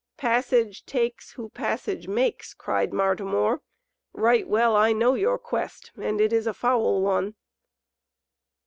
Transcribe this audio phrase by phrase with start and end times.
[0.17, 3.61] "Passage takes, who passage makes!" cried Martimor.
[4.13, 7.35] "Right well I know your quest, and it is a foul one."